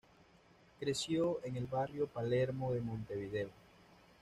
[0.79, 3.49] Creció en el barrio Palermo de Montevideo.